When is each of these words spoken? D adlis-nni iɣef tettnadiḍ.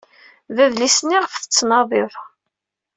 D 0.55 0.57
adlis-nni 0.65 1.15
iɣef 1.17 1.33
tettnadiḍ. 1.35 2.13